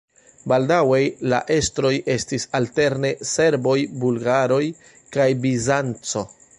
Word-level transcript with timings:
Baldaŭe 0.53 1.01
la 1.33 1.41
estroj 1.57 1.91
estis 2.15 2.49
alterne 2.61 3.13
serboj, 3.35 3.77
bulgaroj 4.05 4.63
kaj 5.17 5.33
Bizanco. 5.47 6.31